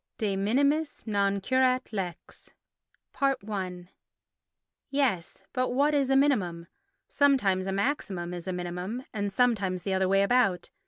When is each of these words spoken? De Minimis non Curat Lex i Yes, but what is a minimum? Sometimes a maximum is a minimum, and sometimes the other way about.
De 0.17 0.35
Minimis 0.35 1.05
non 1.05 1.39
Curat 1.39 1.93
Lex 1.93 2.49
i 3.21 3.87
Yes, 4.89 5.43
but 5.53 5.69
what 5.73 5.93
is 5.93 6.09
a 6.09 6.15
minimum? 6.15 6.65
Sometimes 7.07 7.67
a 7.67 7.71
maximum 7.71 8.33
is 8.33 8.47
a 8.47 8.51
minimum, 8.51 9.03
and 9.13 9.31
sometimes 9.31 9.83
the 9.83 9.93
other 9.93 10.09
way 10.09 10.23
about. 10.23 10.71